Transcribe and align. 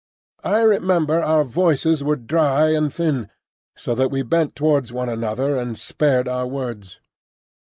I 0.43 0.61
remember 0.61 1.21
our 1.21 1.43
voices 1.43 2.03
were 2.03 2.15
dry 2.15 2.69
and 2.73 2.91
thin, 2.91 3.29
so 3.77 3.93
that 3.93 4.09
we 4.09 4.23
bent 4.23 4.55
towards 4.55 4.91
one 4.91 5.09
another 5.09 5.55
and 5.59 5.77
spared 5.77 6.27
our 6.27 6.47
words. 6.47 6.99